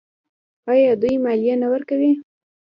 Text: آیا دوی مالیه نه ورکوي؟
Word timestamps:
آیا 0.71 0.91
دوی 1.01 1.15
مالیه 1.23 1.55
نه 1.61 1.67
ورکوي؟ 1.73 2.11